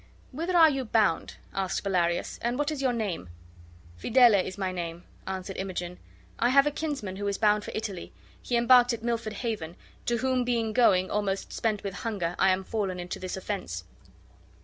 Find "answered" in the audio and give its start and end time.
5.27-5.57